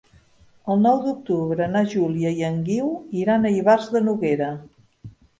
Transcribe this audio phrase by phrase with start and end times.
[0.75, 2.87] El nou d'octubre na Júlia i en Guiu
[3.25, 4.49] iran a Ivars de Noguera.